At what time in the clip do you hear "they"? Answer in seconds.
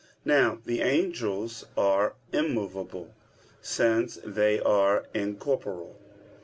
4.25-4.59